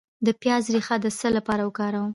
د 0.25 0.27
پیاز 0.41 0.63
ریښه 0.73 0.95
د 1.03 1.05
څه 1.19 1.27
لپاره 1.37 1.63
وکاروم؟ 1.65 2.09